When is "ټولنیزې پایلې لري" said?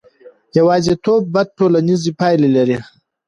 1.57-2.77